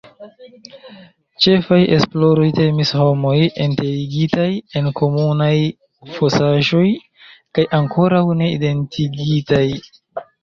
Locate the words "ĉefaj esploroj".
1.45-2.45